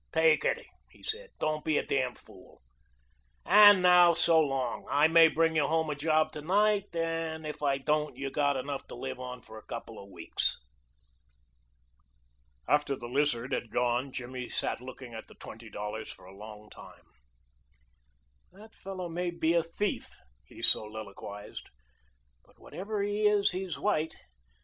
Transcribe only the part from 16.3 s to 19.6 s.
long time. "That fellow may be